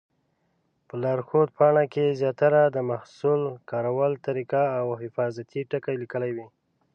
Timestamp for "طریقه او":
4.27-4.87